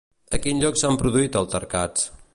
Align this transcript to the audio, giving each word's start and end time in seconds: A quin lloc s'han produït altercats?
A 0.37 0.39
quin 0.45 0.63
lloc 0.63 0.79
s'han 0.83 0.97
produït 1.03 1.39
altercats? 1.43 2.09